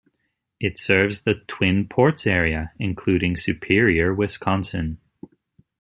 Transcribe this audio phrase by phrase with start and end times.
[0.59, 4.97] It serves the Twin Ports area, including Superior, Wisconsin.